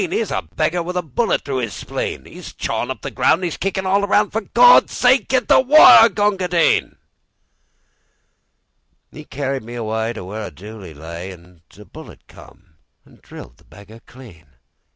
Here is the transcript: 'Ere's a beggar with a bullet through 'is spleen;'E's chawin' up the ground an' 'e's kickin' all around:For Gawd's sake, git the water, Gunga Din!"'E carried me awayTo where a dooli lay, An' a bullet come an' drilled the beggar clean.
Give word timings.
'Ere's 0.01 0.31
a 0.31 0.41
beggar 0.41 0.81
with 0.81 0.97
a 0.97 1.03
bullet 1.03 1.45
through 1.45 1.59
'is 1.59 1.75
spleen;'E's 1.75 2.53
chawin' 2.53 2.89
up 2.89 3.03
the 3.03 3.11
ground 3.11 3.41
an' 3.43 3.47
'e's 3.47 3.55
kickin' 3.57 3.85
all 3.85 4.03
around:For 4.03 4.41
Gawd's 4.41 4.93
sake, 4.93 5.27
git 5.27 5.47
the 5.47 5.59
water, 5.59 6.09
Gunga 6.09 6.47
Din!"'E 6.47 9.23
carried 9.25 9.61
me 9.61 9.73
awayTo 9.75 10.25
where 10.25 10.47
a 10.47 10.51
dooli 10.51 10.95
lay, 10.95 11.31
An' 11.31 11.61
a 11.77 11.85
bullet 11.85 12.25
come 12.27 12.77
an' 13.05 13.19
drilled 13.21 13.57
the 13.57 13.63
beggar 13.63 13.99
clean. 14.07 14.47